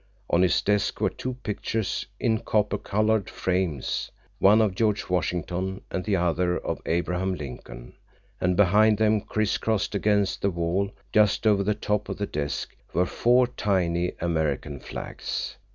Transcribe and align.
On 0.31 0.41
his 0.41 0.63
desk 0.63 0.99
were 0.99 1.11
two 1.11 1.35
pictures 1.43 2.07
in 2.19 2.39
copper 2.39 2.79
colored 2.79 3.29
frames, 3.29 4.09
one 4.39 4.59
of 4.59 4.73
George 4.73 5.07
Washington 5.11 5.81
and 5.91 6.03
the 6.03 6.15
other 6.15 6.57
of 6.57 6.81
Abraham 6.87 7.35
Lincoln, 7.35 7.93
and 8.39 8.57
behind 8.57 8.97
them 8.97 9.21
crisscrossed 9.21 9.93
against 9.93 10.41
the 10.41 10.49
wall 10.49 10.89
just 11.13 11.45
over 11.45 11.63
the 11.63 11.75
top 11.75 12.09
of 12.09 12.17
the 12.17 12.25
desk, 12.25 12.75
were 12.93 13.05
four 13.05 13.45
tiny 13.45 14.13
American 14.19 14.79
flags. 14.79 15.57